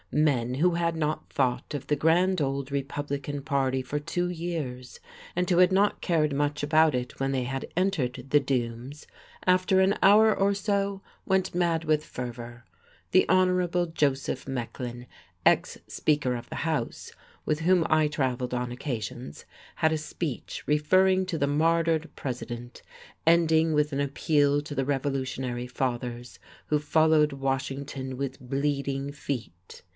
[0.13, 4.99] Men who had not thought of the grand old Republican party for two years,
[5.37, 9.07] and who had not cared much about it when they had entered the dooms,
[9.45, 12.65] after an hour or so went mad with fervour.
[13.11, 13.91] The Hon.
[13.93, 15.05] Joseph Mecklin,
[15.45, 17.11] ex Speaker of the House,
[17.45, 19.45] with whom I traveled on occasions,
[19.75, 22.81] had a speech referring to the martyred President,
[23.25, 29.83] ending with an appeal to the revolutionary fathers who followed Washington with bleeding feet.